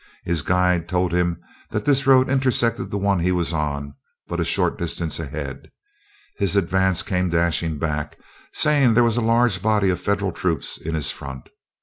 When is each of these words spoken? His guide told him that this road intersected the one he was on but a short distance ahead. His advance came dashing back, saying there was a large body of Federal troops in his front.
His 0.23 0.41
guide 0.41 0.89
told 0.89 1.11
him 1.13 1.39
that 1.69 1.85
this 1.85 2.07
road 2.07 2.27
intersected 2.27 2.89
the 2.89 2.97
one 2.97 3.19
he 3.19 3.31
was 3.31 3.53
on 3.53 3.93
but 4.27 4.39
a 4.39 4.43
short 4.43 4.79
distance 4.79 5.19
ahead. 5.19 5.69
His 6.37 6.55
advance 6.55 7.03
came 7.03 7.29
dashing 7.29 7.77
back, 7.77 8.17
saying 8.51 8.95
there 8.95 9.03
was 9.03 9.17
a 9.17 9.21
large 9.21 9.61
body 9.61 9.91
of 9.91 9.99
Federal 10.01 10.31
troops 10.31 10.79
in 10.79 10.95
his 10.95 11.11
front. 11.11 11.49